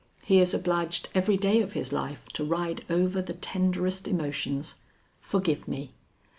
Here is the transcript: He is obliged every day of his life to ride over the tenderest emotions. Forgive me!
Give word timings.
He 0.23 0.39
is 0.39 0.51
obliged 0.55 1.09
every 1.13 1.37
day 1.37 1.61
of 1.61 1.73
his 1.73 1.93
life 1.93 2.25
to 2.29 2.43
ride 2.43 2.83
over 2.89 3.21
the 3.21 3.33
tenderest 3.35 4.07
emotions. 4.07 4.77
Forgive 5.21 5.67
me! 5.67 5.91